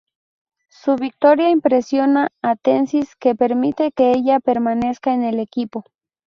Su 0.71 0.95
victoria 0.95 1.51
impresiona 1.51 2.31
a 2.41 2.55
Tenzin, 2.55 3.05
que 3.19 3.35
permite 3.35 3.91
que 3.91 4.13
ella 4.13 4.39
permanezca 4.39 5.13
en 5.13 5.21
el 5.23 5.37
equipo. 5.39 5.83